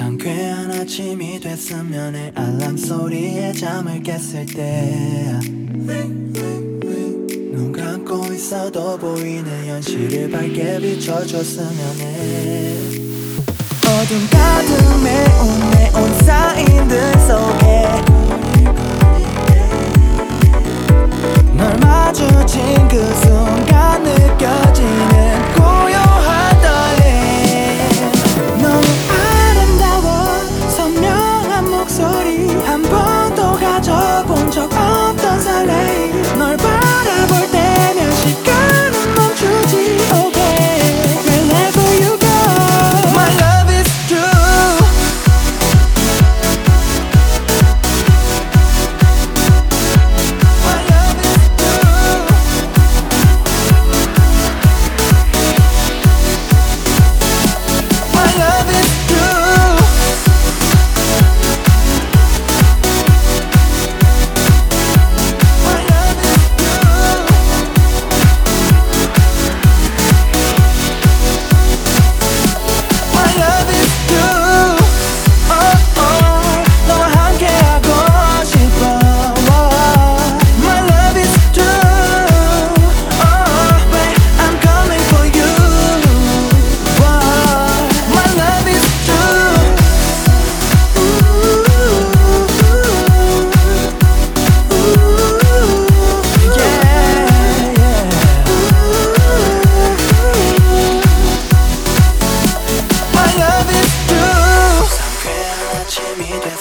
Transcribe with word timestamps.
상쾌한 0.00 0.70
아침이 0.70 1.38
됐으면 1.38 2.16
해. 2.16 2.32
알람 2.34 2.74
소리에 2.74 3.52
잠을 3.52 4.02
깼을 4.02 4.46
때. 4.46 5.38
눈 7.52 7.70
감고 7.70 8.32
있어도 8.32 8.96
보이는 8.96 9.66
현실을 9.66 10.30
밝게 10.30 10.78
비춰줬으면 10.80 12.00
해. 12.00 12.78
어둠 13.84 14.26
가득 14.30 15.02
메운 15.04 15.70
네온 15.70 16.14
사인들 16.20 17.12
속에. 17.28 17.66
널 21.58 21.76
마주친 21.78 22.88
그 22.88 22.96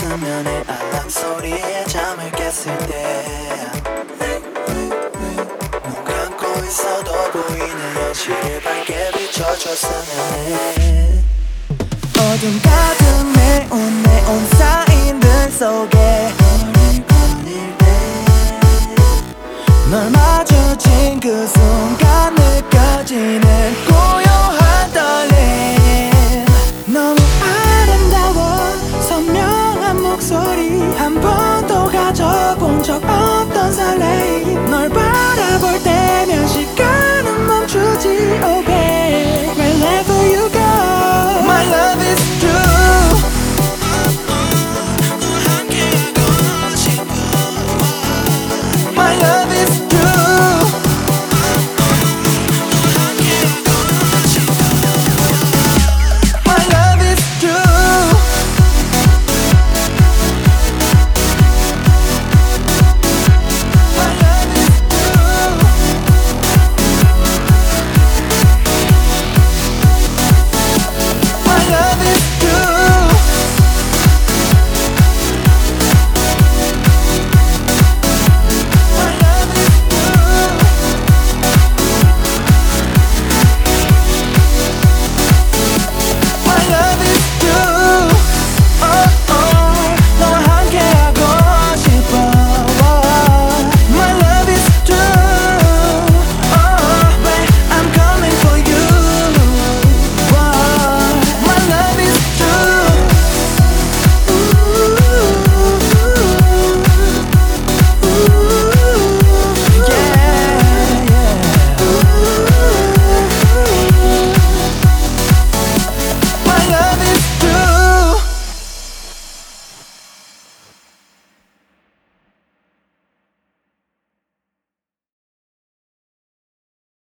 해 0.00 0.64
알람 0.66 1.08
소리에 1.10 1.84
잠을 1.84 2.30
깼을 2.32 2.78
때 2.88 3.62
눈 5.84 6.04
감고 6.04 6.64
있어도 6.64 7.12
보이는 7.30 7.94
현실을 7.96 8.62
밝게 8.62 9.10
비춰줬으면 9.12 10.00
해 10.46 11.22
어둠 12.18 12.58
가득 12.62 13.04
메운 13.36 14.02
네온 14.02 14.46
사인들 14.56 15.50
속에. 15.50 16.32
널 19.90 20.08
마주친 20.10 21.20
그 21.20 21.46
순간 21.46 21.71